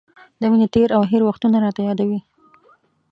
[0.39, 2.19] د مینې تېر او هېر وختونه راته را یادوي.